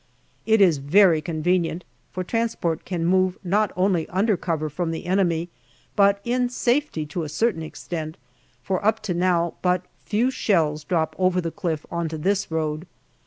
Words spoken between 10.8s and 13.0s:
drop over the cliff on to this road.